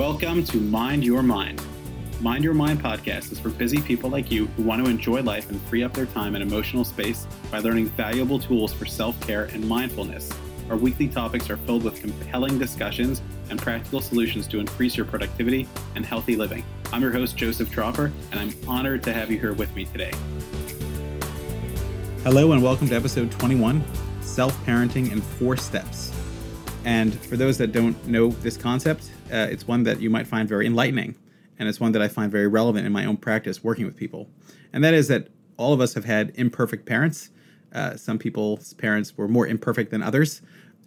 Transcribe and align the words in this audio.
Welcome 0.00 0.44
to 0.44 0.56
Mind 0.56 1.04
Your 1.04 1.22
Mind. 1.22 1.62
Mind 2.22 2.42
Your 2.42 2.54
Mind 2.54 2.82
podcast 2.82 3.32
is 3.32 3.38
for 3.38 3.50
busy 3.50 3.82
people 3.82 4.08
like 4.08 4.30
you 4.30 4.46
who 4.46 4.62
want 4.62 4.82
to 4.82 4.90
enjoy 4.90 5.20
life 5.20 5.50
and 5.50 5.60
free 5.64 5.82
up 5.82 5.92
their 5.92 6.06
time 6.06 6.34
and 6.34 6.42
emotional 6.42 6.86
space 6.86 7.26
by 7.50 7.58
learning 7.58 7.88
valuable 7.88 8.38
tools 8.38 8.72
for 8.72 8.86
self 8.86 9.20
care 9.20 9.44
and 9.52 9.62
mindfulness. 9.68 10.30
Our 10.70 10.78
weekly 10.78 11.06
topics 11.06 11.50
are 11.50 11.58
filled 11.58 11.84
with 11.84 12.00
compelling 12.00 12.58
discussions 12.58 13.20
and 13.50 13.60
practical 13.60 14.00
solutions 14.00 14.46
to 14.46 14.58
increase 14.58 14.96
your 14.96 15.04
productivity 15.04 15.68
and 15.94 16.06
healthy 16.06 16.34
living. 16.34 16.64
I'm 16.94 17.02
your 17.02 17.12
host, 17.12 17.36
Joseph 17.36 17.70
Tropper, 17.70 18.10
and 18.30 18.40
I'm 18.40 18.54
honored 18.66 19.02
to 19.02 19.12
have 19.12 19.30
you 19.30 19.38
here 19.38 19.52
with 19.52 19.76
me 19.76 19.84
today. 19.84 20.12
Hello, 22.22 22.52
and 22.52 22.62
welcome 22.62 22.88
to 22.88 22.94
episode 22.94 23.30
21 23.32 23.84
Self 24.22 24.56
Parenting 24.64 25.12
in 25.12 25.20
Four 25.20 25.58
Steps. 25.58 26.10
And 26.84 27.14
for 27.14 27.36
those 27.36 27.58
that 27.58 27.72
don't 27.72 28.06
know 28.06 28.28
this 28.28 28.56
concept, 28.56 29.10
uh, 29.32 29.48
it's 29.50 29.66
one 29.66 29.82
that 29.84 30.00
you 30.00 30.10
might 30.10 30.26
find 30.26 30.48
very 30.48 30.66
enlightening 30.66 31.14
and 31.60 31.68
it's 31.68 31.78
one 31.78 31.92
that 31.92 32.02
I 32.02 32.08
find 32.08 32.32
very 32.32 32.48
relevant 32.48 32.86
in 32.86 32.92
my 32.92 33.04
own 33.04 33.18
practice 33.18 33.62
working 33.62 33.84
with 33.84 33.94
people. 33.94 34.30
And 34.72 34.82
that 34.82 34.94
is 34.94 35.08
that 35.08 35.28
all 35.58 35.74
of 35.74 35.80
us 35.80 35.92
have 35.92 36.06
had 36.06 36.32
imperfect 36.34 36.86
parents. 36.86 37.30
Uh, 37.72 37.96
some 37.96 38.18
people's 38.18 38.72
parents 38.74 39.16
were 39.16 39.28
more 39.28 39.46
imperfect 39.46 39.90
than 39.90 40.02
others, 40.02 40.40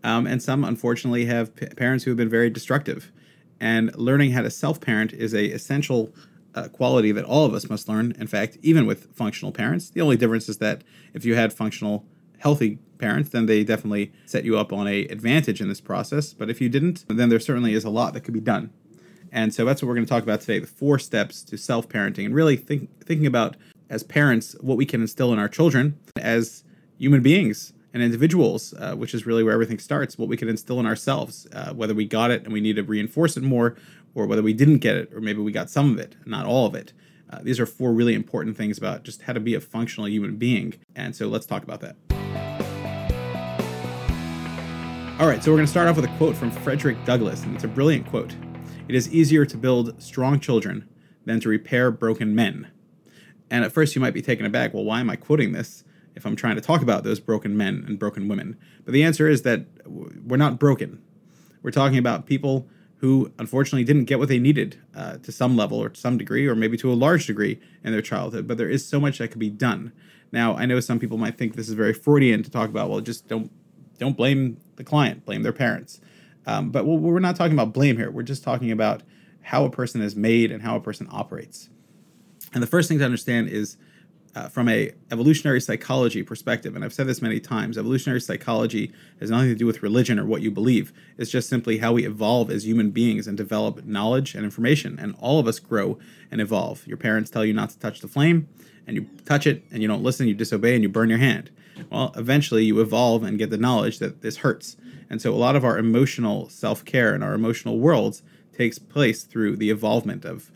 um, 0.03 0.25
and 0.25 0.41
some 0.41 0.65
unfortunately 0.65 1.25
have 1.25 1.55
p- 1.55 1.67
parents 1.67 2.03
who 2.03 2.11
have 2.11 2.17
been 2.17 2.27
very 2.27 2.49
destructive. 2.49 3.11
And 3.59 3.95
learning 3.95 4.31
how 4.31 4.41
to 4.41 4.49
self-parent 4.49 5.13
is 5.13 5.33
a 5.33 5.45
essential 5.45 6.11
uh, 6.55 6.67
quality 6.69 7.11
that 7.11 7.23
all 7.23 7.45
of 7.45 7.53
us 7.53 7.69
must 7.69 7.87
learn. 7.87 8.13
In 8.17 8.27
fact, 8.27 8.57
even 8.63 8.87
with 8.87 9.15
functional 9.15 9.51
parents, 9.51 9.91
the 9.91 10.01
only 10.01 10.17
difference 10.17 10.49
is 10.49 10.57
that 10.57 10.83
if 11.13 11.23
you 11.23 11.35
had 11.35 11.53
functional, 11.53 12.03
healthy 12.43 12.77
parents, 12.97 13.29
then 13.31 13.47
they 13.47 13.63
definitely 13.63 14.13
set 14.25 14.45
you 14.45 14.57
up 14.57 14.71
on 14.71 14.87
a 14.87 15.05
advantage 15.07 15.59
in 15.59 15.67
this 15.67 15.81
process. 15.81 16.33
But 16.33 16.49
if 16.49 16.61
you 16.61 16.69
didn't, 16.69 17.05
then 17.07 17.29
there 17.29 17.39
certainly 17.39 17.73
is 17.73 17.83
a 17.83 17.89
lot 17.89 18.13
that 18.13 18.21
could 18.21 18.33
be 18.33 18.39
done 18.39 18.69
and 19.33 19.51
so 19.51 19.65
that's 19.65 19.81
what 19.81 19.87
we're 19.87 19.95
going 19.95 20.05
to 20.05 20.09
talk 20.09 20.23
about 20.23 20.41
today 20.41 20.59
the 20.59 20.67
four 20.67 20.99
steps 20.99 21.43
to 21.43 21.57
self 21.57 21.89
parenting 21.89 22.25
and 22.25 22.35
really 22.35 22.55
think, 22.55 23.03
thinking 23.03 23.25
about 23.25 23.57
as 23.89 24.03
parents 24.03 24.55
what 24.61 24.77
we 24.77 24.85
can 24.85 25.01
instill 25.01 25.33
in 25.33 25.39
our 25.39 25.49
children 25.49 25.99
as 26.17 26.63
human 26.97 27.21
beings 27.21 27.73
and 27.93 28.01
individuals, 28.01 28.73
uh, 28.79 28.95
which 28.95 29.13
is 29.13 29.25
really 29.25 29.43
where 29.43 29.53
everything 29.53 29.79
starts, 29.79 30.17
what 30.17 30.29
we 30.29 30.37
can 30.37 30.47
instill 30.47 30.79
in 30.79 30.85
ourselves, 30.85 31.47
uh, 31.51 31.73
whether 31.73 31.93
we 31.93 32.05
got 32.05 32.31
it 32.31 32.43
and 32.43 32.53
we 32.53 32.61
need 32.61 32.75
to 32.75 32.83
reinforce 32.83 33.35
it 33.35 33.43
more, 33.43 33.75
or 34.15 34.25
whether 34.25 34.41
we 34.41 34.53
didn't 34.53 34.77
get 34.77 34.95
it, 34.95 35.11
or 35.13 35.19
maybe 35.19 35.41
we 35.41 35.51
got 35.51 35.69
some 35.69 35.91
of 35.91 35.99
it, 35.99 36.15
not 36.25 36.45
all 36.45 36.65
of 36.67 36.75
it. 36.75 36.93
Uh, 37.29 37.39
these 37.41 37.59
are 37.59 37.65
four 37.65 37.91
really 37.91 38.13
important 38.13 38.55
things 38.55 38.77
about 38.77 39.03
just 39.03 39.23
how 39.23 39.33
to 39.33 39.39
be 39.39 39.55
a 39.55 39.59
functional 39.59 40.07
human 40.07 40.37
being. 40.37 40.75
And 40.95 41.15
so 41.15 41.27
let's 41.27 41.47
talk 41.47 41.63
about 41.63 41.81
that. 41.81 42.12
All 45.19 45.27
right, 45.27 45.43
so 45.43 45.51
we're 45.51 45.57
going 45.57 45.67
to 45.67 45.71
start 45.71 45.87
off 45.87 45.95
with 45.95 46.05
a 46.05 46.17
quote 46.17 46.35
from 46.35 46.49
Frederick 46.49 46.97
Douglass, 47.05 47.43
and 47.43 47.53
it's 47.53 47.63
a 47.63 47.67
brilliant 47.67 48.07
quote. 48.07 48.35
It 48.87 48.95
is 48.95 49.13
easier 49.13 49.45
to 49.45 49.55
build 49.55 50.01
strong 50.01 50.39
children 50.39 50.89
than 51.23 51.39
to 51.41 51.49
repair 51.49 51.91
broken 51.91 52.33
men. 52.33 52.71
And 53.51 53.63
at 53.63 53.71
first, 53.71 53.93
you 53.93 54.01
might 54.01 54.15
be 54.15 54.23
taken 54.23 54.43
aback 54.43 54.73
well, 54.73 54.83
why 54.83 55.01
am 55.01 55.11
I 55.11 55.15
quoting 55.15 55.51
this 55.51 55.83
if 56.15 56.25
I'm 56.25 56.35
trying 56.35 56.55
to 56.55 56.61
talk 56.61 56.81
about 56.81 57.03
those 57.03 57.19
broken 57.19 57.55
men 57.55 57.85
and 57.87 57.99
broken 57.99 58.27
women? 58.27 58.57
But 58.85 58.93
the 58.93 59.03
answer 59.03 59.27
is 59.27 59.43
that 59.43 59.67
we're 59.85 60.35
not 60.35 60.57
broken. 60.57 60.99
We're 61.61 61.69
talking 61.69 61.99
about 61.99 62.25
people 62.25 62.67
who 62.97 63.31
unfortunately 63.37 63.83
didn't 63.83 64.05
get 64.05 64.17
what 64.17 64.29
they 64.29 64.39
needed 64.39 64.79
uh, 64.95 65.17
to 65.17 65.31
some 65.31 65.55
level 65.55 65.77
or 65.77 65.89
to 65.89 65.99
some 65.99 66.17
degree, 66.17 66.47
or 66.47 66.55
maybe 66.55 66.75
to 66.77 66.91
a 66.91 66.95
large 66.95 67.27
degree 67.27 67.61
in 67.83 67.91
their 67.91 68.01
childhood. 68.01 68.47
But 68.47 68.57
there 68.57 68.69
is 68.69 68.83
so 68.83 68.99
much 68.99 69.19
that 69.19 69.27
could 69.27 69.39
be 69.39 69.51
done. 69.51 69.93
Now, 70.31 70.55
I 70.55 70.65
know 70.65 70.79
some 70.79 70.97
people 70.97 71.19
might 71.19 71.37
think 71.37 71.55
this 71.55 71.69
is 71.69 71.75
very 71.75 71.93
Freudian 71.93 72.41
to 72.41 72.49
talk 72.49 72.69
about. 72.69 72.89
Well, 72.89 72.99
just 72.99 73.27
don't 73.27 73.51
don't 73.97 74.17
blame 74.17 74.57
the 74.75 74.83
client, 74.83 75.25
blame 75.25 75.43
their 75.43 75.53
parents. 75.53 75.99
Um, 76.45 76.71
but 76.71 76.85
we're 76.85 77.19
not 77.19 77.35
talking 77.35 77.53
about 77.53 77.73
blame 77.73 77.97
here. 77.97 78.11
We're 78.11 78.23
just 78.23 78.43
talking 78.43 78.71
about 78.71 79.01
how 79.41 79.65
a 79.65 79.69
person 79.69 80.01
is 80.01 80.15
made 80.15 80.51
and 80.51 80.61
how 80.61 80.75
a 80.75 80.81
person 80.81 81.07
operates. 81.11 81.69
And 82.53 82.61
the 82.61 82.67
first 82.67 82.89
thing 82.89 82.99
to 82.99 83.05
understand 83.05 83.49
is 83.49 83.77
uh, 84.35 84.47
from 84.49 84.67
a 84.67 84.91
evolutionary 85.11 85.61
psychology 85.61 86.23
perspective, 86.23 86.75
and 86.75 86.83
I've 86.83 86.93
said 86.93 87.07
this 87.07 87.21
many 87.21 87.39
times, 87.39 87.77
evolutionary 87.77 88.21
psychology 88.21 88.91
has 89.19 89.29
nothing 89.29 89.49
to 89.49 89.55
do 89.55 89.65
with 89.65 89.83
religion 89.83 90.19
or 90.19 90.25
what 90.25 90.41
you 90.41 90.51
believe. 90.51 90.91
It's 91.17 91.29
just 91.29 91.49
simply 91.49 91.77
how 91.77 91.93
we 91.93 92.05
evolve 92.05 92.49
as 92.49 92.65
human 92.65 92.91
beings 92.91 93.27
and 93.27 93.37
develop 93.37 93.85
knowledge 93.85 94.35
and 94.35 94.43
information. 94.43 94.97
And 94.99 95.15
all 95.19 95.39
of 95.39 95.47
us 95.47 95.59
grow 95.59 95.99
and 96.31 96.41
evolve. 96.41 96.87
Your 96.87 96.97
parents 96.97 97.29
tell 97.29 97.45
you 97.45 97.53
not 97.53 97.69
to 97.71 97.79
touch 97.79 98.01
the 98.01 98.07
flame, 98.07 98.47
and 98.87 98.97
you 98.97 99.07
touch 99.25 99.45
it, 99.45 99.63
and 99.71 99.81
you 99.81 99.87
don't 99.87 100.03
listen, 100.03 100.27
you 100.27 100.33
disobey, 100.33 100.73
and 100.73 100.83
you 100.83 100.89
burn 100.89 101.09
your 101.09 101.19
hand. 101.19 101.51
Well, 101.89 102.13
eventually 102.15 102.65
you 102.65 102.79
evolve 102.81 103.23
and 103.23 103.37
get 103.37 103.49
the 103.49 103.57
knowledge 103.57 103.99
that 103.99 104.21
this 104.21 104.37
hurts 104.37 104.77
and 105.13 105.21
so 105.21 105.31
a 105.31 105.35
lot 105.35 105.55
of 105.55 105.63
our 105.63 105.77
emotional 105.77 106.49
self 106.49 106.83
care 106.85 107.13
and 107.13 107.23
our 107.23 107.35
emotional 107.35 107.77
worlds 107.77 108.23
takes 108.51 108.79
place 108.79 109.23
through 109.23 109.55
the 109.57 109.69
evolvement 109.69 110.25
of 110.25 110.51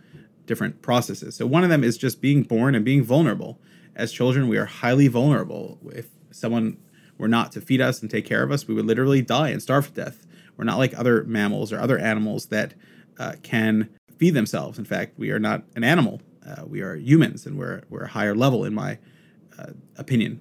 different 0.48 0.82
processes. 0.82 1.36
So 1.36 1.46
one 1.46 1.64
of 1.64 1.70
them 1.70 1.84
is 1.84 1.98
just 1.98 2.22
being 2.22 2.42
born 2.42 2.74
and 2.74 2.84
being 2.84 3.04
vulnerable. 3.04 3.60
As 3.96 4.12
children, 4.12 4.48
we 4.48 4.58
are 4.58 4.66
highly 4.66 5.08
vulnerable. 5.08 5.78
If 5.94 6.08
someone 6.32 6.78
were 7.18 7.28
not 7.28 7.52
to 7.52 7.62
feed 7.62 7.82
us 7.82 8.02
and 8.02 8.10
take 8.10 8.26
care 8.26 8.44
of 8.44 8.52
us, 8.52 8.68
we 8.68 8.74
would 8.74 8.86
literally 8.86 9.22
die 9.22 9.50
and 9.50 9.62
starve 9.62 9.88
to 9.88 9.94
death. 9.94 10.26
We're 10.56 10.66
not 10.66 10.78
like 10.78 10.98
other 10.98 11.24
mammals 11.26 11.72
or 11.72 11.80
other 11.80 12.00
animals 12.00 12.48
that 12.48 12.74
uh, 13.20 13.34
can 13.44 13.90
feed 14.18 14.34
themselves. 14.34 14.80
In 14.80 14.86
fact, 14.86 15.18
we 15.20 15.32
are 15.32 15.40
not 15.40 15.64
an 15.76 15.84
animal. 15.84 16.22
Uh, 16.46 16.64
we 16.66 16.82
are 16.82 16.96
humans, 16.96 17.46
and 17.46 17.58
we're 17.58 17.82
we're 17.90 18.04
a 18.04 18.10
higher 18.10 18.36
level, 18.36 18.64
in 18.64 18.74
my 18.74 18.98
uh, 19.60 19.72
opinion. 19.98 20.40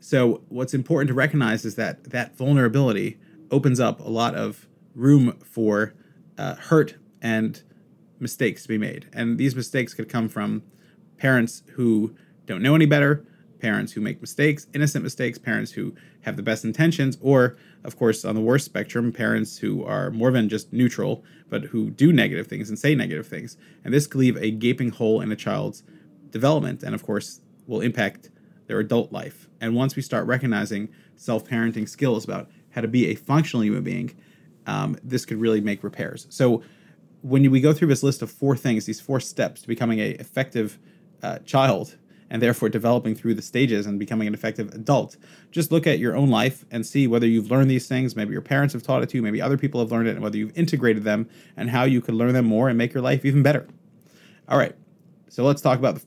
So, 0.00 0.42
what's 0.48 0.74
important 0.74 1.08
to 1.08 1.14
recognize 1.14 1.64
is 1.64 1.76
that 1.76 2.04
that 2.10 2.36
vulnerability 2.36 3.18
opens 3.50 3.78
up 3.80 4.00
a 4.00 4.08
lot 4.08 4.34
of 4.34 4.66
room 4.94 5.38
for 5.44 5.94
uh, 6.36 6.56
hurt 6.56 6.96
and 7.22 7.62
mistakes 8.20 8.62
to 8.62 8.68
be 8.68 8.78
made. 8.78 9.06
And 9.12 9.38
these 9.38 9.54
mistakes 9.54 9.94
could 9.94 10.08
come 10.08 10.28
from 10.28 10.62
parents 11.16 11.62
who 11.72 12.14
don't 12.46 12.62
know 12.62 12.74
any 12.74 12.86
better, 12.86 13.24
parents 13.60 13.92
who 13.92 14.00
make 14.00 14.20
mistakes, 14.20 14.66
innocent 14.74 15.04
mistakes, 15.04 15.38
parents 15.38 15.72
who 15.72 15.94
have 16.22 16.36
the 16.36 16.42
best 16.42 16.64
intentions, 16.64 17.18
or, 17.20 17.56
of 17.84 17.96
course, 17.96 18.24
on 18.24 18.34
the 18.34 18.40
worst 18.40 18.64
spectrum, 18.64 19.12
parents 19.12 19.58
who 19.58 19.84
are 19.84 20.10
more 20.10 20.30
than 20.30 20.48
just 20.48 20.72
neutral, 20.72 21.22
but 21.48 21.64
who 21.64 21.90
do 21.90 22.12
negative 22.12 22.46
things 22.46 22.68
and 22.68 22.78
say 22.78 22.94
negative 22.94 23.26
things. 23.26 23.56
And 23.84 23.92
this 23.92 24.06
could 24.06 24.20
leave 24.20 24.36
a 24.36 24.50
gaping 24.50 24.90
hole 24.90 25.20
in 25.20 25.30
a 25.30 25.36
child's 25.36 25.82
development 26.30 26.82
and, 26.82 26.94
of 26.94 27.04
course, 27.04 27.40
will 27.66 27.80
impact 27.80 28.30
their 28.66 28.78
adult 28.78 29.12
life. 29.12 29.48
And 29.60 29.74
once 29.74 29.96
we 29.96 30.02
start 30.02 30.26
recognizing 30.26 30.88
self 31.16 31.46
parenting 31.48 31.88
skills 31.88 32.24
about 32.24 32.50
how 32.70 32.80
to 32.80 32.88
be 32.88 33.08
a 33.08 33.14
functional 33.14 33.64
human 33.64 33.82
being, 33.82 34.16
um, 34.66 34.96
this 35.02 35.24
could 35.24 35.38
really 35.38 35.60
make 35.60 35.82
repairs. 35.82 36.26
So 36.30 36.62
when 37.22 37.48
we 37.50 37.60
go 37.60 37.72
through 37.72 37.88
this 37.88 38.02
list 38.02 38.22
of 38.22 38.30
four 38.30 38.56
things, 38.56 38.86
these 38.86 39.00
four 39.00 39.20
steps 39.20 39.62
to 39.62 39.68
becoming 39.68 39.98
a 39.98 40.10
effective 40.12 40.78
uh, 41.22 41.38
child, 41.40 41.96
and 42.30 42.40
therefore 42.40 42.68
developing 42.68 43.14
through 43.14 43.34
the 43.34 43.42
stages 43.42 43.86
and 43.86 43.98
becoming 43.98 44.28
an 44.28 44.34
effective 44.34 44.72
adult, 44.72 45.16
just 45.50 45.72
look 45.72 45.86
at 45.86 45.98
your 45.98 46.16
own 46.16 46.30
life 46.30 46.64
and 46.70 46.86
see 46.86 47.06
whether 47.06 47.26
you've 47.26 47.50
learned 47.50 47.70
these 47.70 47.88
things. 47.88 48.14
Maybe 48.14 48.32
your 48.32 48.40
parents 48.40 48.72
have 48.72 48.82
taught 48.82 49.02
it 49.02 49.08
to 49.10 49.16
you, 49.16 49.22
maybe 49.22 49.42
other 49.42 49.58
people 49.58 49.80
have 49.80 49.90
learned 49.90 50.08
it, 50.08 50.12
and 50.12 50.22
whether 50.22 50.38
you've 50.38 50.56
integrated 50.56 51.02
them 51.02 51.28
and 51.56 51.70
how 51.70 51.84
you 51.84 52.00
could 52.00 52.14
learn 52.14 52.32
them 52.32 52.46
more 52.46 52.68
and 52.68 52.78
make 52.78 52.94
your 52.94 53.02
life 53.02 53.24
even 53.24 53.42
better. 53.42 53.66
All 54.48 54.58
right, 54.58 54.74
so 55.28 55.44
let's 55.44 55.60
talk 55.60 55.78
about 55.78 56.00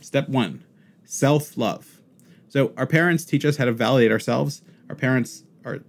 step 0.00 0.28
one 0.28 0.64
self 1.04 1.56
love. 1.56 2.00
So, 2.48 2.74
our 2.76 2.86
parents 2.86 3.24
teach 3.24 3.46
us 3.46 3.56
how 3.56 3.64
to 3.64 3.72
validate 3.72 4.12
ourselves. 4.12 4.62
Our 4.90 4.94
parents 4.94 5.44
are 5.64 5.80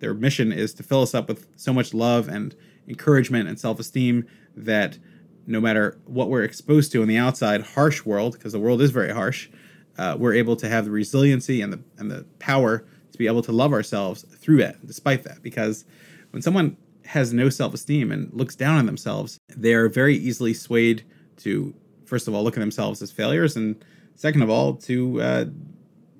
their 0.00 0.14
mission 0.14 0.50
is 0.50 0.74
to 0.74 0.82
fill 0.82 1.02
us 1.02 1.14
up 1.14 1.28
with 1.28 1.46
so 1.56 1.72
much 1.72 1.94
love 1.94 2.28
and 2.28 2.56
encouragement 2.90 3.48
and 3.48 3.58
self-esteem 3.58 4.26
that 4.54 4.98
no 5.46 5.60
matter 5.60 5.98
what 6.04 6.28
we're 6.28 6.42
exposed 6.42 6.92
to 6.92 7.02
in 7.02 7.08
the 7.08 7.16
outside 7.16 7.62
harsh 7.62 8.04
world 8.04 8.34
because 8.34 8.52
the 8.52 8.58
world 8.58 8.82
is 8.82 8.90
very 8.90 9.12
harsh 9.12 9.48
uh, 9.96 10.16
we're 10.18 10.34
able 10.34 10.56
to 10.56 10.68
have 10.68 10.84
the 10.84 10.90
resiliency 10.90 11.62
and 11.62 11.72
the 11.72 11.80
and 11.96 12.10
the 12.10 12.26
power 12.38 12.84
to 13.12 13.18
be 13.18 13.26
able 13.26 13.42
to 13.42 13.52
love 13.52 13.72
ourselves 13.72 14.26
through 14.38 14.58
that 14.58 14.84
despite 14.86 15.22
that 15.22 15.42
because 15.42 15.84
when 16.32 16.42
someone 16.42 16.76
has 17.06 17.32
no 17.32 17.48
self-esteem 17.48 18.12
and 18.12 18.32
looks 18.34 18.54
down 18.54 18.76
on 18.76 18.86
themselves 18.86 19.38
they're 19.56 19.88
very 19.88 20.16
easily 20.16 20.52
swayed 20.52 21.04
to 21.36 21.74
first 22.04 22.28
of 22.28 22.34
all 22.34 22.42
look 22.42 22.56
at 22.56 22.60
themselves 22.60 23.00
as 23.00 23.10
failures 23.10 23.56
and 23.56 23.82
second 24.16 24.42
of 24.42 24.50
all 24.50 24.74
to 24.74 25.22
uh, 25.22 25.44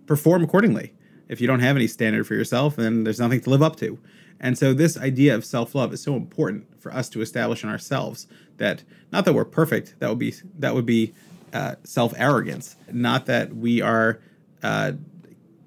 perform 0.07 0.43
accordingly 0.43 0.95
if 1.31 1.41
you 1.41 1.47
don't 1.47 1.61
have 1.61 1.77
any 1.77 1.87
standard 1.87 2.27
for 2.27 2.35
yourself, 2.35 2.75
then 2.75 3.05
there's 3.05 3.21
nothing 3.21 3.41
to 3.43 3.51
live 3.51 3.63
up 3.63 3.77
to. 3.77 3.97
And 4.41 4.57
so 4.57 4.73
this 4.73 4.97
idea 4.97 5.35
of 5.35 5.45
self-love 5.45 5.93
is 5.93 6.03
so 6.03 6.17
important 6.17 6.81
for 6.81 6.93
us 6.93 7.09
to 7.11 7.21
establish 7.21 7.63
in 7.63 7.69
ourselves 7.69 8.27
that 8.57 8.83
not 9.13 9.25
that 9.27 9.35
we're 9.35 9.45
perfect, 9.45 9.95
that 9.99 10.09
would 10.09 10.19
be 10.19 10.35
that 10.59 10.75
would 10.75 10.87
be 10.87 11.13
uh, 11.53 11.75
self-arrogance. 11.85 12.77
Not 12.91 13.27
that 13.27 13.55
we 13.55 13.83
are 13.83 14.21
uh, 14.63 14.93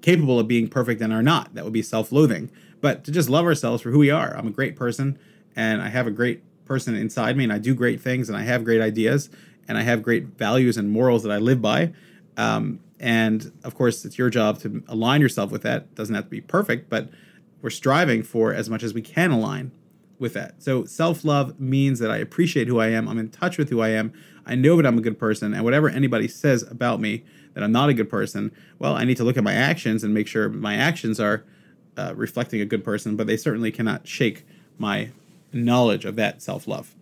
capable 0.02 0.40
of 0.40 0.48
being 0.48 0.68
perfect 0.68 1.00
and 1.00 1.12
are 1.12 1.22
not. 1.22 1.54
That 1.54 1.64
would 1.64 1.72
be 1.72 1.82
self-loathing. 1.82 2.50
But 2.80 3.04
to 3.04 3.10
just 3.10 3.30
love 3.30 3.46
ourselves 3.46 3.82
for 3.82 3.90
who 3.90 3.98
we 3.98 4.10
are. 4.10 4.36
I'm 4.36 4.48
a 4.48 4.50
great 4.50 4.76
person, 4.76 5.18
and 5.56 5.80
I 5.80 5.88
have 5.88 6.06
a 6.06 6.10
great 6.10 6.42
person 6.64 6.94
inside 6.94 7.36
me, 7.36 7.44
and 7.44 7.52
I 7.52 7.58
do 7.58 7.74
great 7.74 8.00
things, 8.00 8.28
and 8.28 8.36
I 8.36 8.42
have 8.42 8.64
great 8.64 8.80
ideas, 8.80 9.30
and 9.68 9.78
I 9.78 9.82
have 9.82 10.02
great 10.02 10.24
values 10.38 10.76
and 10.76 10.90
morals 10.90 11.22
that 11.22 11.32
I 11.32 11.38
live 11.38 11.62
by. 11.62 11.92
Um, 12.36 12.80
and 13.00 13.52
of 13.62 13.74
course, 13.74 14.04
it's 14.04 14.18
your 14.18 14.30
job 14.30 14.58
to 14.60 14.82
align 14.88 15.20
yourself 15.20 15.50
with 15.50 15.62
that. 15.62 15.94
Doesn't 15.94 16.14
have 16.14 16.24
to 16.24 16.30
be 16.30 16.40
perfect, 16.40 16.88
but 16.88 17.08
we're 17.64 17.70
striving 17.70 18.22
for 18.22 18.52
as 18.52 18.68
much 18.68 18.82
as 18.82 18.92
we 18.92 19.00
can 19.00 19.30
align 19.30 19.72
with 20.18 20.34
that. 20.34 20.62
So 20.62 20.84
self 20.84 21.24
love 21.24 21.58
means 21.58 21.98
that 21.98 22.10
I 22.10 22.18
appreciate 22.18 22.68
who 22.68 22.78
I 22.78 22.88
am. 22.88 23.08
I'm 23.08 23.18
in 23.18 23.30
touch 23.30 23.56
with 23.56 23.70
who 23.70 23.80
I 23.80 23.88
am. 23.88 24.12
I 24.44 24.54
know 24.54 24.76
that 24.76 24.84
I'm 24.84 24.98
a 24.98 25.00
good 25.00 25.18
person, 25.18 25.54
and 25.54 25.64
whatever 25.64 25.88
anybody 25.88 26.28
says 26.28 26.62
about 26.70 27.00
me 27.00 27.24
that 27.54 27.64
I'm 27.64 27.72
not 27.72 27.88
a 27.88 27.94
good 27.94 28.10
person, 28.10 28.52
well, 28.78 28.94
I 28.94 29.04
need 29.04 29.16
to 29.16 29.24
look 29.24 29.38
at 29.38 29.44
my 29.44 29.54
actions 29.54 30.04
and 30.04 30.12
make 30.12 30.26
sure 30.26 30.50
my 30.50 30.74
actions 30.74 31.18
are 31.18 31.42
uh, 31.96 32.12
reflecting 32.14 32.60
a 32.60 32.66
good 32.66 32.84
person, 32.84 33.16
but 33.16 33.26
they 33.26 33.38
certainly 33.38 33.72
cannot 33.72 34.06
shake 34.06 34.44
my 34.76 35.12
knowledge 35.50 36.04
of 36.04 36.16
that 36.16 36.42
self 36.42 36.68
love. 36.68 36.94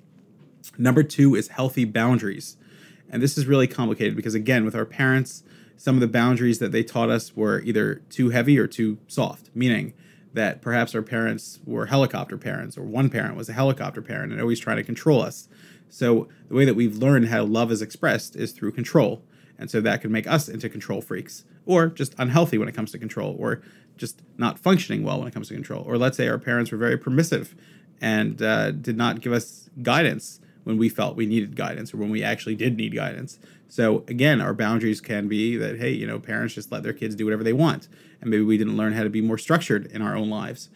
Number 0.78 1.02
two 1.02 1.34
is 1.34 1.48
healthy 1.48 1.84
boundaries. 1.84 2.56
And 3.10 3.20
this 3.20 3.36
is 3.36 3.46
really 3.46 3.66
complicated 3.66 4.14
because, 4.14 4.36
again, 4.36 4.64
with 4.64 4.76
our 4.76 4.86
parents, 4.86 5.42
some 5.76 5.96
of 5.96 6.00
the 6.00 6.06
boundaries 6.06 6.60
that 6.60 6.70
they 6.70 6.84
taught 6.84 7.10
us 7.10 7.34
were 7.34 7.60
either 7.62 7.96
too 8.10 8.30
heavy 8.30 8.60
or 8.60 8.68
too 8.68 8.98
soft, 9.08 9.50
meaning 9.56 9.92
that 10.34 10.62
perhaps 10.62 10.94
our 10.94 11.02
parents 11.02 11.60
were 11.64 11.86
helicopter 11.86 12.38
parents 12.38 12.78
or 12.78 12.82
one 12.82 13.10
parent 13.10 13.36
was 13.36 13.48
a 13.48 13.52
helicopter 13.52 14.00
parent 14.00 14.32
and 14.32 14.40
always 14.40 14.60
trying 14.60 14.78
to 14.78 14.82
control 14.82 15.20
us. 15.20 15.48
So 15.88 16.28
the 16.48 16.54
way 16.54 16.64
that 16.64 16.74
we've 16.74 16.96
learned 16.96 17.28
how 17.28 17.44
love 17.44 17.70
is 17.70 17.82
expressed 17.82 18.34
is 18.34 18.52
through 18.52 18.72
control. 18.72 19.22
And 19.58 19.70
so 19.70 19.80
that 19.82 20.00
can 20.00 20.10
make 20.10 20.26
us 20.26 20.48
into 20.48 20.68
control 20.68 21.02
freaks 21.02 21.44
or 21.66 21.86
just 21.86 22.14
unhealthy 22.18 22.58
when 22.58 22.68
it 22.68 22.74
comes 22.74 22.90
to 22.92 22.98
control 22.98 23.36
or 23.38 23.62
just 23.96 24.22
not 24.38 24.58
functioning 24.58 25.02
well 25.02 25.18
when 25.18 25.28
it 25.28 25.34
comes 25.34 25.48
to 25.48 25.54
control. 25.54 25.84
Or 25.86 25.98
let's 25.98 26.16
say 26.16 26.28
our 26.28 26.38
parents 26.38 26.72
were 26.72 26.78
very 26.78 26.96
permissive 26.96 27.54
and 28.00 28.40
uh, 28.40 28.70
did 28.72 28.96
not 28.96 29.20
give 29.20 29.32
us 29.32 29.68
guidance 29.82 30.40
when 30.64 30.76
we 30.76 30.88
felt 30.88 31.16
we 31.16 31.26
needed 31.26 31.56
guidance 31.56 31.92
or 31.92 31.96
when 31.96 32.10
we 32.10 32.22
actually 32.22 32.54
did 32.54 32.76
need 32.76 32.94
guidance. 32.94 33.38
So 33.68 34.04
again, 34.08 34.40
our 34.40 34.54
boundaries 34.54 35.00
can 35.00 35.28
be 35.28 35.56
that 35.56 35.78
hey, 35.78 35.90
you 35.90 36.06
know, 36.06 36.18
parents 36.18 36.54
just 36.54 36.70
let 36.70 36.82
their 36.82 36.92
kids 36.92 37.14
do 37.14 37.24
whatever 37.24 37.44
they 37.44 37.52
want, 37.52 37.88
and 38.20 38.30
maybe 38.30 38.42
we 38.42 38.58
didn't 38.58 38.76
learn 38.76 38.92
how 38.92 39.02
to 39.02 39.10
be 39.10 39.20
more 39.20 39.38
structured 39.38 39.86
in 39.86 40.02
our 40.02 40.16
own 40.16 40.30
lives. 40.30 40.68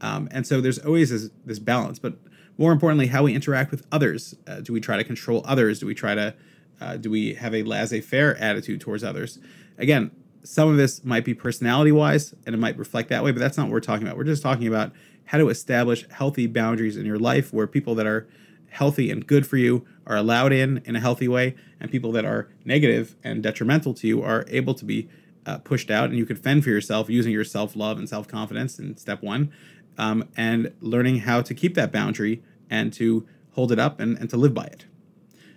Um, 0.00 0.28
and 0.32 0.46
so 0.46 0.60
there's 0.60 0.78
always 0.80 1.10
this, 1.10 1.30
this, 1.44 1.60
balance, 1.60 2.00
but 2.00 2.14
more 2.58 2.72
importantly, 2.72 3.06
how 3.06 3.22
we 3.22 3.34
interact 3.34 3.70
with 3.70 3.86
others. 3.92 4.34
Uh, 4.48 4.60
do 4.60 4.72
we 4.72 4.80
try 4.80 4.96
to 4.96 5.04
control 5.04 5.42
others? 5.44 5.78
Do 5.78 5.86
we 5.86 5.94
try 5.94 6.16
to 6.16 6.34
uh, 6.80 6.96
do 6.96 7.10
we 7.10 7.34
have 7.34 7.54
a 7.54 7.62
laissez-faire 7.62 8.36
attitude 8.38 8.80
towards 8.80 9.04
others? 9.04 9.38
Again, 9.78 10.10
some 10.44 10.68
of 10.68 10.76
this 10.76 11.04
might 11.04 11.24
be 11.24 11.34
personality 11.34 11.92
wise 11.92 12.34
and 12.44 12.54
it 12.54 12.58
might 12.58 12.76
reflect 12.76 13.08
that 13.10 13.22
way, 13.22 13.30
but 13.30 13.38
that's 13.38 13.56
not 13.56 13.64
what 13.64 13.72
we're 13.72 13.80
talking 13.80 14.06
about. 14.06 14.16
We're 14.16 14.24
just 14.24 14.42
talking 14.42 14.66
about 14.66 14.92
how 15.26 15.38
to 15.38 15.48
establish 15.48 16.08
healthy 16.10 16.46
boundaries 16.46 16.96
in 16.96 17.06
your 17.06 17.18
life 17.18 17.52
where 17.52 17.66
people 17.66 17.94
that 17.94 18.06
are 18.06 18.26
healthy 18.72 19.10
and 19.10 19.26
good 19.26 19.46
for 19.46 19.56
you 19.56 19.86
are 20.06 20.16
allowed 20.16 20.52
in 20.52 20.82
in 20.84 20.96
a 20.96 21.00
healthy 21.00 21.28
way, 21.28 21.54
and 21.78 21.90
people 21.90 22.12
that 22.12 22.24
are 22.24 22.48
negative 22.64 23.14
and 23.22 23.42
detrimental 23.42 23.94
to 23.94 24.06
you 24.08 24.22
are 24.22 24.44
able 24.48 24.74
to 24.74 24.84
be 24.84 25.08
uh, 25.46 25.58
pushed 25.58 25.90
out, 25.90 26.08
and 26.08 26.18
you 26.18 26.26
can 26.26 26.36
fend 26.36 26.64
for 26.64 26.70
yourself 26.70 27.08
using 27.08 27.32
your 27.32 27.44
self 27.44 27.76
love 27.76 27.98
and 27.98 28.08
self 28.08 28.26
confidence 28.26 28.78
in 28.78 28.96
step 28.96 29.22
one, 29.22 29.52
um, 29.98 30.28
and 30.36 30.72
learning 30.80 31.18
how 31.18 31.42
to 31.42 31.54
keep 31.54 31.74
that 31.74 31.92
boundary 31.92 32.42
and 32.70 32.92
to 32.92 33.26
hold 33.52 33.70
it 33.70 33.78
up 33.78 34.00
and, 34.00 34.16
and 34.18 34.30
to 34.30 34.36
live 34.36 34.54
by 34.54 34.64
it. 34.64 34.86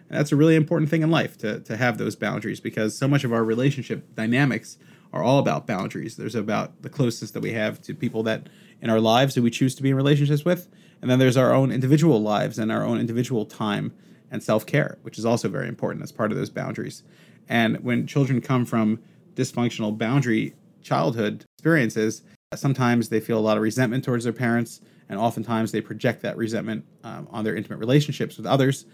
And 0.09 0.19
that's 0.19 0.31
a 0.31 0.35
really 0.35 0.55
important 0.55 0.89
thing 0.89 1.01
in 1.01 1.09
life 1.09 1.37
to, 1.39 1.61
to 1.61 1.77
have 1.77 1.97
those 1.97 2.15
boundaries 2.15 2.59
because 2.59 2.97
so 2.97 3.07
much 3.07 3.23
of 3.23 3.33
our 3.33 3.43
relationship 3.43 4.13
dynamics 4.15 4.77
are 5.13 5.23
all 5.23 5.39
about 5.39 5.65
boundaries. 5.65 6.17
There's 6.17 6.35
about 6.35 6.81
the 6.81 6.89
closeness 6.89 7.31
that 7.31 7.41
we 7.41 7.53
have 7.53 7.81
to 7.83 7.95
people 7.95 8.21
that 8.23 8.49
in 8.81 8.89
our 8.89 8.99
lives 8.99 9.35
that 9.35 9.41
we 9.41 9.49
choose 9.49 9.73
to 9.75 9.83
be 9.83 9.89
in 9.89 9.95
relationships 9.95 10.43
with, 10.43 10.67
and 11.01 11.09
then 11.09 11.19
there's 11.19 11.37
our 11.37 11.53
own 11.53 11.71
individual 11.71 12.21
lives 12.21 12.57
and 12.59 12.71
our 12.71 12.83
own 12.83 12.99
individual 12.99 13.45
time 13.45 13.93
and 14.31 14.43
self 14.43 14.65
care, 14.65 14.97
which 15.03 15.17
is 15.17 15.25
also 15.25 15.47
very 15.49 15.67
important 15.67 16.03
as 16.03 16.11
part 16.11 16.31
of 16.31 16.37
those 16.37 16.49
boundaries. 16.49 17.03
And 17.47 17.83
when 17.83 18.07
children 18.07 18.41
come 18.41 18.65
from 18.65 18.99
dysfunctional 19.35 19.97
boundary 19.97 20.55
childhood 20.81 21.45
experiences, 21.57 22.23
sometimes 22.53 23.09
they 23.09 23.19
feel 23.19 23.37
a 23.37 23.41
lot 23.41 23.57
of 23.57 23.63
resentment 23.63 24.03
towards 24.03 24.23
their 24.23 24.33
parents, 24.33 24.81
and 25.09 25.19
oftentimes 25.19 25.71
they 25.71 25.81
project 25.81 26.21
that 26.21 26.37
resentment 26.37 26.85
um, 27.03 27.27
on 27.31 27.43
their 27.43 27.55
intimate 27.55 27.77
relationships 27.77 28.37
with 28.37 28.45
others, 28.45 28.85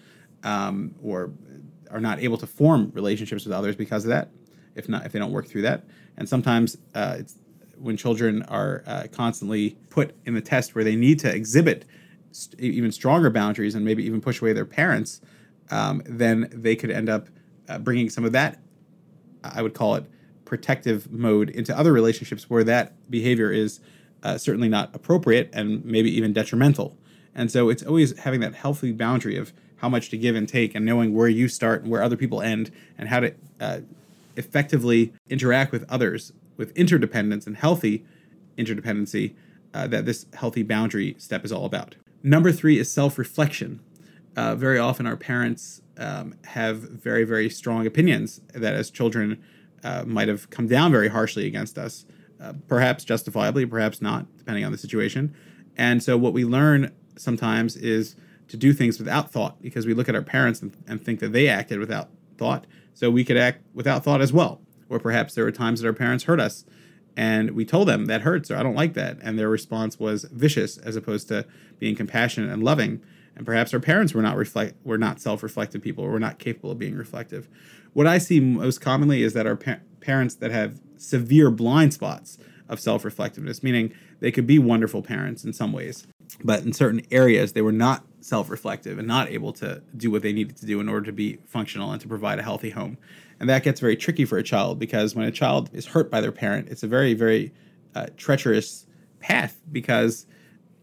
um, 0.44 0.96
or 1.02 1.32
are 1.90 2.00
not 2.00 2.20
able 2.20 2.38
to 2.38 2.48
form 2.48 2.92
relationships 2.94 3.46
with 3.46 3.54
others 3.54 3.76
because 3.76 4.06
of 4.06 4.10
that. 4.10 4.30
If 4.76 4.88
not, 4.88 5.06
if 5.06 5.12
they 5.12 5.20
don't 5.20 5.32
work 5.32 5.48
through 5.48 5.64
that, 5.64 5.84
and 6.18 6.28
sometimes 6.28 6.78
uh, 6.96 7.18
it's 7.20 7.36
when 7.82 7.98
children 7.98 8.44
are 8.44 8.84
uh, 8.86 9.08
constantly 9.12 9.78
put 9.90 10.16
in 10.26 10.34
the 10.34 10.42
test 10.42 10.76
where 10.76 10.84
they 10.84 10.96
need 10.96 11.20
to 11.20 11.34
exhibit 11.34 11.86
st- 12.32 12.60
even 12.60 12.92
stronger 12.92 13.30
boundaries 13.30 13.76
and 13.76 13.84
maybe 13.84 14.04
even 14.06 14.22
push 14.22 14.42
away 14.42 14.54
their 14.54 14.66
parents, 14.66 15.22
um, 15.70 16.02
then 16.06 16.50
they 16.52 16.76
could 16.76 16.92
end 16.92 17.10
up 17.10 17.28
uh, 17.68 17.80
bringing 17.80 18.10
some 18.10 18.26
of 18.26 18.32
that, 18.32 18.60
I 19.44 19.62
would 19.62 19.74
call 19.74 19.96
it 19.96 20.06
protective 20.46 21.12
mode, 21.12 21.50
into 21.50 21.78
other 21.78 21.94
relationships 21.94 22.50
where 22.50 22.64
that 22.66 22.94
behavior 23.10 23.52
is 23.52 23.80
uh, 24.24 24.38
certainly 24.38 24.68
not 24.68 24.94
appropriate 24.94 25.50
and 25.54 25.84
maybe 25.86 26.16
even 26.16 26.34
detrimental. 26.34 26.98
And 27.34 27.50
so 27.50 27.70
it's 27.70 27.84
always 27.84 28.18
having 28.20 28.42
that 28.42 28.56
healthy 28.56 28.92
boundary 28.92 29.38
of 29.38 29.54
how 29.78 29.90
much 29.90 30.10
to 30.10 30.18
give 30.18 30.36
and 30.36 30.48
take 30.48 30.76
and 30.76 30.86
knowing 30.86 31.14
where 31.14 31.30
you 31.30 31.48
start 31.48 31.82
and 31.82 31.90
where 31.90 32.04
other 32.04 32.18
people 32.18 32.42
end 32.42 32.70
and 32.98 33.08
how 33.08 33.22
to 33.22 33.34
uh, 33.60 33.80
effectively 34.36 35.14
interact 35.30 35.72
with 35.72 35.90
others 35.90 36.34
with 36.62 36.78
interdependence 36.78 37.48
and 37.48 37.58
healthy 37.58 38.06
interdependency 38.56 39.34
uh, 39.74 39.88
that 39.88 40.06
this 40.06 40.28
healthy 40.36 40.62
boundary 40.62 41.16
step 41.18 41.44
is 41.44 41.52
all 41.52 41.66
about. 41.66 41.96
Number 42.22 42.52
three 42.52 42.78
is 42.78 42.92
self 42.92 43.18
reflection. 43.18 43.82
Uh, 44.38 44.56
very 44.56 44.78
often, 44.78 45.08
our 45.08 45.18
parents 45.18 45.82
um, 45.98 46.36
have 46.46 46.78
very, 46.78 47.24
very 47.24 47.50
strong 47.50 47.88
opinions 47.88 48.42
that 48.54 48.76
as 48.76 48.92
children 48.92 49.44
uh, 49.84 50.04
might 50.06 50.28
have 50.28 50.52
come 50.52 50.68
down 50.68 50.92
very 50.92 51.10
harshly 51.10 51.48
against 51.48 51.80
us, 51.80 52.06
uh, 52.40 52.54
perhaps 52.68 53.04
justifiably, 53.04 53.66
perhaps 53.66 54.02
not, 54.02 54.26
depending 54.38 54.64
on 54.64 54.72
the 54.72 54.78
situation. 54.78 55.36
And 55.76 56.04
so, 56.04 56.16
what 56.16 56.32
we 56.32 56.46
learn 56.46 56.92
sometimes 57.18 57.76
is 57.76 58.16
to 58.50 58.56
do 58.56 58.72
things 58.72 59.00
without 59.00 59.32
thought 59.32 59.60
because 59.64 59.88
we 59.88 59.96
look 59.96 60.08
at 60.08 60.16
our 60.16 60.22
parents 60.22 60.62
and, 60.62 60.78
and 60.88 61.04
think 61.04 61.22
that 61.22 61.34
they 61.34 61.48
acted 61.48 61.80
without 61.80 62.10
thought. 62.38 62.68
So, 62.94 63.10
we 63.10 63.24
could 63.26 63.38
act 63.38 63.66
without 63.74 64.04
thought 64.04 64.22
as 64.22 64.32
well. 64.32 64.62
Or 64.92 65.00
perhaps 65.00 65.34
there 65.34 65.46
were 65.46 65.52
times 65.52 65.82
that 65.82 65.88
our 65.88 65.94
parents 65.94 66.26
hurt 66.26 66.40
us 66.40 66.66
and 67.18 67.52
we 67.52 67.66
told 67.66 67.88
them 67.88 68.06
that 68.06 68.22
hurts 68.22 68.50
or 68.50 68.58
I 68.58 68.64
don't 68.64 68.76
like 68.76 68.94
that. 68.94 69.18
And 69.22 69.38
their 69.38 69.50
response 69.50 70.00
was 70.00 70.26
vicious 70.26 70.78
as 70.78 70.96
opposed 70.96 71.28
to 71.30 71.46
being 71.80 71.96
compassionate 71.96 72.52
and 72.52 72.64
loving. 72.64 73.02
And 73.36 73.46
perhaps 73.46 73.74
our 73.74 73.80
parents 73.80 74.14
were 74.14 74.22
not 74.22 74.36
reflect 74.36 74.76
were 74.84 74.98
not 74.98 75.20
self-reflective 75.20 75.82
people 75.82 76.04
or 76.04 76.12
were 76.12 76.20
not 76.20 76.40
capable 76.40 76.72
of 76.72 76.80
being 76.80 76.96
reflective. 76.96 77.48
What 77.94 78.08
I 78.08 78.18
see 78.18 78.40
most 78.40 78.82
commonly 78.82 79.24
is 79.24 79.34
that 79.34 79.48
our 79.48 79.56
pa- 79.56 79.80
parents 80.00 80.36
that 80.36 80.52
have 80.52 80.80
severe 80.98 81.50
blind 81.52 81.94
spots 81.94 82.38
of 82.70 82.80
self-reflectiveness, 82.80 83.64
meaning 83.64 83.94
they 84.20 84.32
could 84.32 84.48
be 84.48 84.60
wonderful 84.60 85.02
parents 85.02 85.44
in 85.44 85.52
some 85.52 85.74
ways, 85.74 86.08
but 86.44 86.64
in 86.64 86.72
certain 86.72 87.02
areas 87.12 87.54
they 87.54 87.62
were 87.62 87.72
not 87.72 88.06
self-reflective 88.22 88.98
and 88.98 89.08
not 89.08 89.30
able 89.30 89.52
to 89.52 89.82
do 89.98 90.12
what 90.12 90.22
they 90.22 90.32
needed 90.32 90.56
to 90.58 90.66
do 90.66 90.80
in 90.80 90.88
order 90.88 91.06
to 91.06 91.12
be 91.12 91.40
functional 91.46 91.92
and 91.92 92.00
to 92.02 92.08
provide 92.08 92.40
a 92.40 92.44
healthy 92.44 92.70
home. 92.70 92.98
And 93.42 93.50
that 93.50 93.64
gets 93.64 93.80
very 93.80 93.98
tricky 93.98 94.24
for 94.24 94.38
a 94.38 94.44
child 94.44 94.78
because 94.78 95.16
when 95.16 95.26
a 95.26 95.32
child 95.32 95.72
is 95.74 95.88
hurt 95.88 96.12
by 96.12 96.22
their 96.22 96.32
parent, 96.32 96.70
it's 96.70 96.84
a 96.84 96.88
very, 96.88 97.16
very 97.16 97.52
uh, 97.96 98.06
treacherous 98.16 98.86
path 99.20 99.60
because 99.72 100.28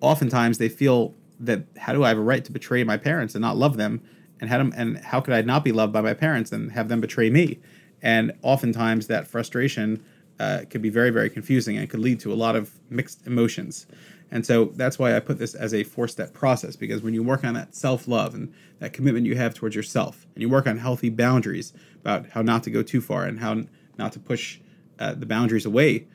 oftentimes 0.01 0.59
they 0.59 0.69
feel 0.69 1.15
that 1.39 1.67
how 1.77 1.93
do 1.93 2.03
I 2.03 2.09
have 2.09 2.19
a 2.19 2.21
right 2.21 2.45
to 2.45 2.51
betray 2.51 2.83
my 2.83 2.97
parents 2.97 3.37
and 3.37 3.43
not 3.43 3.57
love 3.57 3.77
them? 3.77 4.03
And 4.41 4.51
how, 4.51 4.59
and 4.75 4.99
how 4.99 5.21
could 5.21 5.35
I 5.35 5.43
not 5.43 5.63
be 5.63 5.71
loved 5.71 5.93
by 5.93 6.01
my 6.01 6.15
parents 6.15 6.51
and 6.51 6.73
have 6.73 6.89
them 6.89 7.01
betray 7.01 7.31
me? 7.31 7.61
And 8.03 8.33
oftentimes 8.43 9.07
that 9.07 9.29
frustration 9.29 10.05
uh, 10.39 10.63
could 10.71 10.83
be 10.83 10.91
very, 10.91 11.11
very 11.11 11.31
confusing 11.31 11.77
and 11.77 11.89
could 11.91 12.01
lead 12.01 12.21
to 12.21 12.33
a 12.33 12.35
lot 12.35 12.57
of 12.57 12.73
mixed 12.91 13.27
emotions. 13.27 13.87
And 14.31 14.45
so 14.45 14.67
that's 14.67 14.99
why 14.99 15.17
I 15.17 15.21
put 15.21 15.39
this 15.39 15.55
as 15.55 15.73
a 15.73 15.85
four 15.85 16.07
step 16.07 16.33
process 16.33 16.77
because 16.77 17.03
when 17.03 17.15
you 17.15 17.23
work 17.23 17.45
on 17.45 17.55
that 17.55 17.75
self 17.75 18.07
love 18.07 18.35
and 18.35 18.53
that 18.79 18.93
commitment 18.93 19.27
you 19.27 19.37
have 19.37 19.55
towards 19.55 19.75
yourself, 19.75 20.27
and 20.35 20.43
you 20.43 20.49
work 20.49 20.67
on 20.67 20.79
healthy 20.79 21.09
boundaries 21.09 21.73
about 22.01 22.31
how 22.31 22.43
not 22.43 22.63
to 22.65 22.71
go 22.71 22.83
too 22.83 23.01
far 23.01 23.25
and 23.25 23.41
how 23.41 23.63
not 23.97 24.13
to 24.13 24.21
push 24.21 24.61
uh, 24.99 25.15
the 25.15 25.27
boundaries 25.27 25.65
away, 25.65 26.07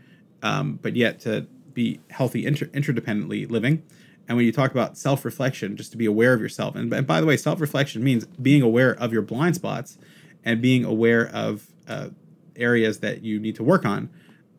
um, 0.42 0.80
but 0.82 0.96
yet 0.96 1.20
to 1.22 1.48
be 1.74 2.00
healthy 2.12 2.46
inter- 2.46 2.68
interdependently 2.68 3.50
living. 3.50 3.84
And 4.28 4.38
when 4.38 4.46
you 4.46 4.52
talk 4.52 4.72
about 4.72 4.98
self 4.98 5.26
reflection, 5.26 5.76
just 5.76 5.92
to 5.92 5.98
be 5.98 6.06
aware 6.06 6.34
of 6.34 6.42
yourself. 6.42 6.76
And, 6.76 6.94
and 6.94 7.08
by 7.08 7.20
the 7.20 7.28
way, 7.28 7.36
self 7.36 7.60
reflection 7.60 8.04
means 8.04 8.26
being 8.26 8.62
aware 8.62 8.94
of 8.94 9.12
your 9.12 9.22
blind 9.22 9.56
spots 9.56 9.98
and 10.46 10.62
being 10.62 10.86
aware 10.86 11.28
of 11.30 11.68
uh, 11.88 12.10
areas 12.56 13.00
that 13.00 13.24
you 13.24 13.40
need 13.40 13.56
to 13.56 13.64
work 13.64 13.86
on 13.86 14.10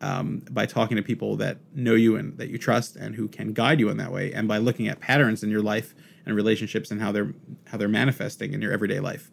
um, 0.01 0.43
by 0.51 0.65
talking 0.65 0.97
to 0.97 1.03
people 1.03 1.35
that 1.37 1.57
know 1.73 1.95
you 1.95 2.15
and 2.15 2.37
that 2.37 2.49
you 2.49 2.57
trust 2.57 2.95
and 2.95 3.15
who 3.15 3.27
can 3.27 3.53
guide 3.53 3.79
you 3.79 3.89
in 3.89 3.97
that 3.97 4.11
way, 4.11 4.31
and 4.33 4.47
by 4.47 4.57
looking 4.57 4.87
at 4.87 4.99
patterns 4.99 5.43
in 5.43 5.49
your 5.49 5.61
life 5.61 5.95
and 6.25 6.35
relationships 6.35 6.91
and 6.91 7.01
how 7.01 7.11
they're 7.11 7.33
how 7.67 7.77
they're 7.77 7.87
manifesting 7.87 8.53
in 8.53 8.61
your 8.61 8.71
everyday 8.71 8.99
life. 8.99 9.31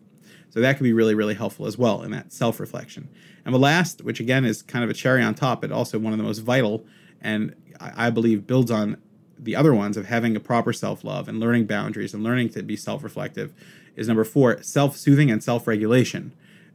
So 0.50 0.60
that 0.60 0.76
can 0.76 0.84
be 0.84 0.92
really 0.92 1.14
really 1.14 1.34
helpful 1.34 1.66
as 1.66 1.76
well 1.76 2.02
in 2.02 2.10
that 2.12 2.32
self 2.32 2.60
reflection. 2.60 3.08
And 3.44 3.54
the 3.54 3.58
last, 3.58 4.02
which 4.02 4.20
again 4.20 4.44
is 4.44 4.62
kind 4.62 4.84
of 4.84 4.90
a 4.90 4.94
cherry 4.94 5.22
on 5.22 5.34
top, 5.34 5.60
but 5.60 5.72
also 5.72 5.98
one 5.98 6.12
of 6.12 6.18
the 6.18 6.24
most 6.24 6.38
vital, 6.38 6.84
and 7.20 7.54
I, 7.80 8.06
I 8.06 8.10
believe 8.10 8.46
builds 8.46 8.70
on 8.70 8.98
the 9.38 9.56
other 9.56 9.74
ones 9.74 9.96
of 9.96 10.06
having 10.06 10.36
a 10.36 10.40
proper 10.40 10.72
self 10.72 11.02
love 11.02 11.28
and 11.28 11.40
learning 11.40 11.66
boundaries 11.66 12.14
and 12.14 12.22
learning 12.22 12.50
to 12.50 12.62
be 12.62 12.76
self 12.76 13.02
reflective, 13.02 13.52
is 13.96 14.08
number 14.08 14.24
four 14.24 14.62
self 14.62 14.96
soothing 14.96 15.30
and 15.30 15.42
self 15.42 15.66
regulation. 15.66 16.32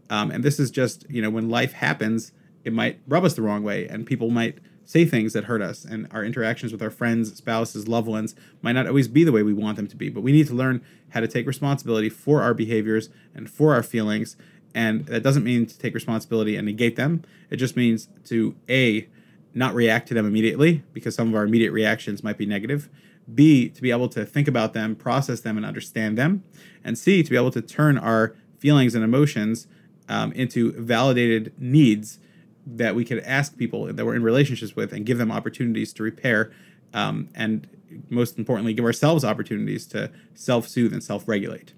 Um, 0.09 0.31
and 0.31 0.43
this 0.43 0.59
is 0.59 0.71
just 0.71 1.05
you 1.09 1.21
know 1.21 1.29
when 1.29 1.49
life 1.49 1.73
happens 1.73 2.31
it 2.63 2.73
might 2.73 2.99
rub 3.07 3.23
us 3.23 3.33
the 3.33 3.41
wrong 3.41 3.63
way 3.63 3.87
and 3.87 4.05
people 4.05 4.29
might 4.29 4.59
say 4.87 5.03
things 5.03 5.33
that 5.33 5.43
hurt 5.43 5.61
us, 5.61 5.83
and 5.83 6.07
our 6.11 6.23
interactions 6.23 6.71
with 6.71 6.81
our 6.81 6.89
friends, 6.89 7.35
spouses, 7.35 7.89
loved 7.89 8.07
ones 8.07 8.35
might 8.61 8.71
not 8.71 8.87
always 8.87 9.09
be 9.09 9.25
the 9.25 9.33
way 9.33 9.43
we 9.43 9.53
want 9.53 9.75
them 9.75 9.85
to 9.85 9.97
be. 9.97 10.09
But 10.09 10.21
we 10.21 10.31
need 10.31 10.47
to 10.47 10.53
learn 10.53 10.81
how 11.09 11.19
to 11.19 11.27
take 11.27 11.45
responsibility 11.45 12.09
for 12.09 12.41
our 12.41 12.53
behaviors 12.53 13.09
and 13.35 13.49
for 13.49 13.73
our 13.73 13.83
feelings. 13.83 14.37
And 14.73 15.05
that 15.07 15.23
doesn't 15.23 15.43
mean 15.43 15.65
to 15.65 15.77
take 15.77 15.93
responsibility 15.93 16.55
and 16.55 16.65
negate 16.65 16.95
them. 16.95 17.23
It 17.49 17.57
just 17.57 17.75
means 17.75 18.07
to 18.25 18.55
A, 18.69 19.09
not 19.53 19.75
react 19.75 20.07
to 20.07 20.13
them 20.13 20.25
immediately 20.25 20.83
because 20.93 21.15
some 21.15 21.27
of 21.27 21.35
our 21.35 21.43
immediate 21.43 21.73
reactions 21.73 22.23
might 22.23 22.37
be 22.37 22.45
negative. 22.45 22.89
B, 23.33 23.67
to 23.67 23.81
be 23.81 23.91
able 23.91 24.07
to 24.09 24.25
think 24.25 24.47
about 24.47 24.71
them, 24.71 24.95
process 24.95 25.41
them, 25.41 25.57
and 25.57 25.65
understand 25.65 26.17
them. 26.17 26.45
And 26.81 26.97
C, 26.97 27.23
to 27.23 27.29
be 27.29 27.35
able 27.35 27.51
to 27.51 27.61
turn 27.61 27.97
our 27.97 28.35
feelings 28.57 28.95
and 28.95 29.03
emotions 29.03 29.67
um, 30.09 30.31
into 30.33 30.71
validated 30.73 31.53
needs 31.57 32.19
that 32.65 32.95
we 32.95 33.05
could 33.05 33.19
ask 33.19 33.57
people 33.57 33.85
that 33.85 34.05
we're 34.05 34.15
in 34.15 34.23
relationships 34.23 34.75
with 34.75 34.91
and 34.91 35.05
give 35.05 35.17
them 35.17 35.31
opportunities 35.31 35.93
to 35.93 36.03
repair 36.03 36.51
um, 36.93 37.29
and 37.33 37.67
most 38.09 38.37
importantly 38.37 38.73
give 38.73 38.85
ourselves 38.85 39.23
opportunities 39.23 39.85
to 39.87 40.11
self-soothe 40.35 40.91
and 40.93 41.03
self-regulate. 41.03 41.73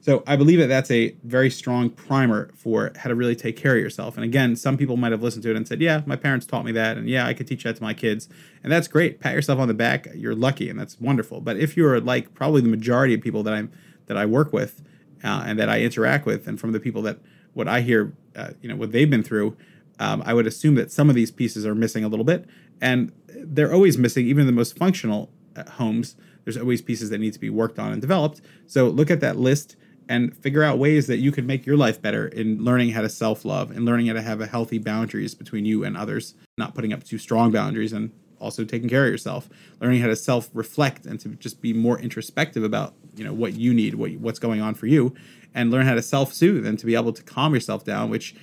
So 0.00 0.22
i 0.26 0.36
believe 0.36 0.58
that 0.58 0.68
that's 0.68 0.90
a 0.90 1.14
very 1.22 1.50
strong 1.50 1.90
primer 1.90 2.50
for 2.54 2.92
how 2.96 3.08
to 3.08 3.14
really 3.14 3.36
take 3.36 3.56
care 3.56 3.76
of 3.76 3.82
yourself. 3.82 4.16
And 4.16 4.24
again 4.24 4.56
some 4.56 4.76
people 4.76 4.96
might 4.96 5.12
have 5.12 5.22
listened 5.22 5.42
to 5.44 5.50
it 5.50 5.56
and 5.56 5.66
said 5.68 5.80
yeah 5.80 6.02
my 6.06 6.16
parents 6.16 6.46
taught 6.46 6.64
me 6.64 6.72
that 6.72 6.96
and 6.96 7.08
yeah 7.08 7.26
i 7.26 7.34
could 7.34 7.46
teach 7.46 7.64
that 7.64 7.76
to 7.76 7.82
my 7.82 7.94
kids. 7.94 8.28
And 8.62 8.72
that's 8.72 8.88
great. 8.88 9.20
Pat 9.20 9.34
yourself 9.34 9.58
on 9.60 9.68
the 9.68 9.74
back. 9.74 10.08
You're 10.14 10.34
lucky 10.34 10.68
and 10.68 10.78
that's 10.78 11.00
wonderful. 11.00 11.40
But 11.40 11.58
if 11.58 11.76
you're 11.76 12.00
like 12.00 12.34
probably 12.34 12.60
the 12.60 12.68
majority 12.68 13.14
of 13.14 13.20
people 13.20 13.42
that 13.44 13.54
i'm 13.54 13.70
that 14.06 14.16
i 14.16 14.26
work 14.26 14.52
with 14.52 14.82
uh, 15.22 15.44
and 15.46 15.58
that 15.58 15.68
i 15.68 15.80
interact 15.80 16.26
with 16.26 16.48
and 16.48 16.60
from 16.60 16.72
the 16.72 16.80
people 16.80 17.02
that 17.02 17.18
what 17.58 17.68
i 17.68 17.80
hear 17.80 18.14
uh, 18.36 18.50
you 18.62 18.68
know 18.68 18.76
what 18.76 18.92
they've 18.92 19.10
been 19.10 19.22
through 19.22 19.56
um, 20.00 20.22
I 20.24 20.34
would 20.34 20.46
assume 20.46 20.76
that 20.76 20.90
some 20.92 21.08
of 21.08 21.14
these 21.14 21.30
pieces 21.30 21.66
are 21.66 21.74
missing 21.74 22.04
a 22.04 22.08
little 22.08 22.24
bit, 22.24 22.46
and 22.80 23.12
they're 23.28 23.72
always 23.72 23.98
missing. 23.98 24.26
Even 24.26 24.42
in 24.42 24.46
the 24.46 24.52
most 24.52 24.76
functional 24.76 25.30
uh, 25.56 25.68
homes, 25.72 26.16
there's 26.44 26.56
always 26.56 26.80
pieces 26.80 27.10
that 27.10 27.18
need 27.18 27.32
to 27.32 27.40
be 27.40 27.50
worked 27.50 27.78
on 27.78 27.92
and 27.92 28.00
developed. 28.00 28.40
So 28.66 28.88
look 28.88 29.10
at 29.10 29.20
that 29.20 29.36
list 29.36 29.76
and 30.08 30.34
figure 30.36 30.62
out 30.62 30.78
ways 30.78 31.06
that 31.06 31.18
you 31.18 31.30
can 31.30 31.46
make 31.46 31.66
your 31.66 31.76
life 31.76 32.00
better 32.00 32.28
in 32.28 32.64
learning 32.64 32.90
how 32.90 33.02
to 33.02 33.10
self-love 33.10 33.70
and 33.70 33.84
learning 33.84 34.06
how 34.06 34.14
to 34.14 34.22
have 34.22 34.40
a 34.40 34.46
healthy 34.46 34.78
boundaries 34.78 35.34
between 35.34 35.66
you 35.66 35.84
and 35.84 35.96
others, 35.96 36.34
not 36.56 36.74
putting 36.74 36.94
up 36.94 37.04
too 37.04 37.18
strong 37.18 37.52
boundaries 37.52 37.92
and 37.92 38.10
also 38.40 38.64
taking 38.64 38.88
care 38.88 39.04
of 39.04 39.10
yourself, 39.10 39.50
learning 39.80 40.00
how 40.00 40.06
to 40.06 40.16
self-reflect 40.16 41.04
and 41.04 41.20
to 41.20 41.28
just 41.30 41.60
be 41.60 41.74
more 41.74 41.98
introspective 41.98 42.62
about, 42.62 42.94
you 43.18 43.24
know, 43.24 43.32
what 43.32 43.54
you 43.54 43.74
need, 43.74 43.94
what 43.94 44.12
what's 44.16 44.38
going 44.38 44.60
on 44.60 44.74
for 44.74 44.86
you, 44.86 45.14
and 45.54 45.70
learn 45.70 45.86
how 45.86 45.94
to 45.94 46.02
self-soothe 46.02 46.66
and 46.66 46.78
to 46.78 46.86
be 46.86 46.94
able 46.94 47.12
to 47.12 47.22
calm 47.22 47.54
yourself 47.54 47.84
down, 47.84 48.10
which 48.10 48.34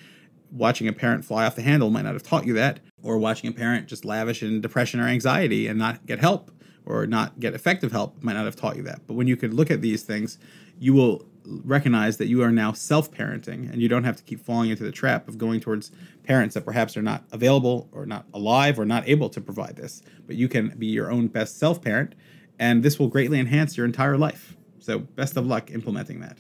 watching 0.52 0.88
a 0.88 0.94
parent 0.94 1.26
fly 1.26 1.46
off 1.46 1.56
the 1.56 1.62
handle 1.62 1.90
might 1.90 2.04
not 2.04 2.14
have 2.14 2.24
taught 2.24 2.46
you 2.46 2.54
that, 2.54 2.80
or 3.02 3.18
watching 3.18 3.50
a 3.50 3.54
parent 3.54 3.88
just 3.88 4.06
lavish 4.06 4.42
in 4.44 4.62
depression 4.62 5.00
or 5.00 5.08
anxiety 5.08 5.68
and 5.68 5.78
not 5.78 6.06
get 6.06 6.20
help 6.20 6.52
or 6.86 7.08
not 7.08 7.40
get 7.40 7.54
effective 7.54 7.92
help 7.92 8.22
might 8.24 8.34
not 8.34 8.46
have 8.46 8.56
taught 8.56 8.76
you 8.76 8.84
that. 8.84 9.06
But 9.08 9.16
when 9.16 9.28
you 9.28 9.36
could 9.36 9.54
look 9.54 9.72
at 9.72 9.82
these 9.82 10.04
things, 10.04 10.38
you 10.80 10.94
will 10.94 11.26
recognize 11.46 12.18
that 12.18 12.28
you 12.28 12.42
are 12.42 12.52
now 12.52 12.74
self 12.74 13.12
parenting 13.12 13.72
and 13.72 13.82
you 13.82 13.88
don't 13.88 14.04
have 14.04 14.16
to 14.18 14.24
keep 14.24 14.44
falling 14.44 14.70
into 14.70 14.84
the 14.84 14.92
trap 14.92 15.28
of 15.28 15.38
going 15.38 15.60
towards 15.60 15.92
parents 16.24 16.56
that 16.56 16.66
perhaps 16.66 16.98
are 16.98 17.02
not 17.02 17.24
available 17.32 17.90
or 17.92 18.06
not 18.06 18.26
alive 18.34 18.80
or 18.80 18.86
not 18.86 19.08
able 19.08 19.30
to 19.30 19.42
provide 19.42 19.76
this. 19.76 20.02
But 20.26 20.36
you 20.36 20.48
can 20.48 20.70
be 20.78 20.88
your 20.88 21.12
own 21.12 21.28
best 21.28 21.58
self 21.58 21.82
parent, 21.82 22.16
and 22.60 22.84
this 22.84 23.00
will 23.00 23.08
greatly 23.08 23.40
enhance 23.40 23.78
your 23.78 23.86
entire 23.86 24.18
life. 24.18 24.56
So, 24.86 25.00
best 25.00 25.36
of 25.36 25.48
luck 25.48 25.72
implementing 25.72 26.20
that. 26.20 26.38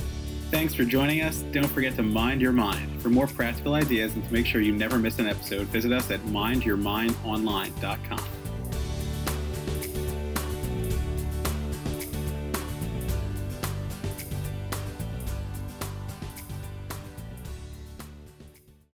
Thanks 0.52 0.76
for 0.76 0.86
joining 0.86 1.22
us. 1.22 1.42
Don't 1.52 1.66
forget 1.66 1.96
to 1.96 2.04
mind 2.04 2.42
your 2.42 2.52
mind. 2.52 3.02
For 3.02 3.10
more 3.10 3.26
practical 3.26 3.74
ideas 3.74 4.14
and 4.14 4.24
to 4.24 4.32
make 4.32 4.46
sure 4.46 4.62
you 4.62 4.72
never 4.72 5.00
miss 5.00 5.18
an 5.18 5.26
episode, 5.26 5.66
visit 5.70 5.92
us 5.92 6.12
at 6.12 6.20
mindyourmindonline.com. 6.26 8.45